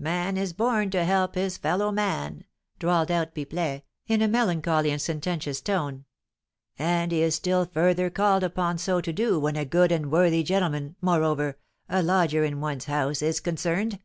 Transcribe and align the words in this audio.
"Man 0.00 0.36
is 0.36 0.52
born 0.52 0.90
to 0.90 1.04
help 1.04 1.36
his 1.36 1.56
fellow 1.56 1.92
man," 1.92 2.42
drawled 2.80 3.12
out 3.12 3.32
Pipelet, 3.32 3.82
in 4.08 4.20
a 4.20 4.26
melancholy 4.26 4.90
and 4.90 5.00
sententious 5.00 5.60
tone; 5.60 6.04
"and 6.76 7.12
he 7.12 7.22
is 7.22 7.36
still 7.36 7.64
further 7.64 8.10
called 8.10 8.42
upon 8.42 8.78
so 8.78 9.00
to 9.00 9.12
do 9.12 9.38
when 9.38 9.54
a 9.54 9.64
good 9.64 9.92
and 9.92 10.10
worthy 10.10 10.42
gentleman, 10.42 10.96
moreover, 11.00 11.58
a 11.88 12.02
lodger 12.02 12.42
in 12.44 12.60
one's 12.60 12.86
house, 12.86 13.22
is 13.22 13.38
concerned." 13.38 14.00